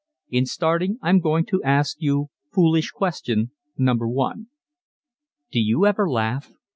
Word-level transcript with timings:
In 0.31 0.47
starting 0.47 0.97
I'm 1.03 1.19
going 1.19 1.45
to 1.45 1.61
ask 1.61 1.97
you 1.99 2.29
"foolish 2.51 2.89
question 2.89 3.51
number 3.77 4.07
1." 4.07 4.47
Do 5.51 5.59
you 5.59 5.85
ever 5.85 6.09
laugh? 6.09 6.51